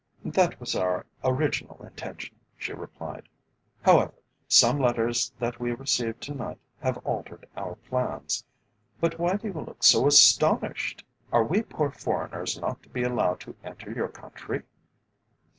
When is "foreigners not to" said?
11.91-12.89